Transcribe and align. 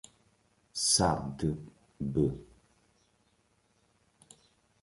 Saʿd 0.91 1.39
b. 2.11 2.15